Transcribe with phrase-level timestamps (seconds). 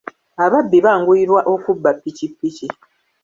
[0.43, 2.67] Ababbi banguyirwa okubba ppikipiki.